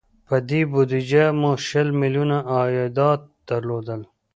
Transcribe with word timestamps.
په 0.27 0.35
دې 0.49 0.61
بودجه 0.71 1.25
مو 1.39 1.51
شل 1.67 1.87
میلیونه 2.01 2.37
عایدات 2.53 3.21
درلودل. 3.47 4.01